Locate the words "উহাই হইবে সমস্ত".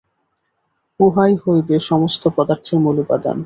0.99-2.23